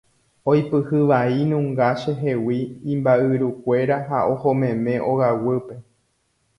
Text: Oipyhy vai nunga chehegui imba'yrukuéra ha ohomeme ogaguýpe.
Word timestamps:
Oipyhy 0.51 1.01
vai 1.11 1.35
nunga 1.49 1.89
chehegui 1.99 2.59
imba'yrukuéra 2.95 4.01
ha 4.09 4.27
ohomeme 4.35 4.93
ogaguýpe. 5.11 5.83